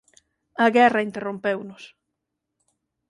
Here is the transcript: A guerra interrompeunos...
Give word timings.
A 0.63 0.67
guerra 0.75 1.03
interrompeunos... 1.07 1.83